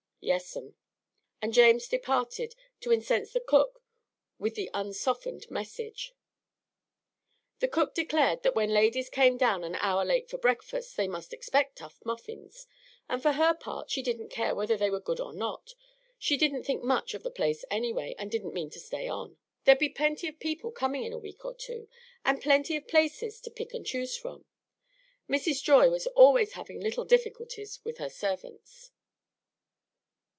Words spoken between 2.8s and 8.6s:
to incense the cook with the unsoftened message. The cook declared that